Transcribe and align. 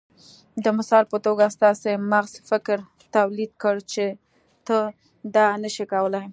د 0.63 0.65
مثال 0.77 1.03
په 1.11 1.17
توګه 1.25 1.45
ستاسې 1.55 1.91
مغز 2.11 2.33
فکر 2.49 2.77
توليد 3.15 3.51
کړ 3.63 3.75
چې 3.91 4.05
ته 4.67 4.77
دا 5.35 5.47
نشې 5.63 5.85
کولای. 5.93 6.27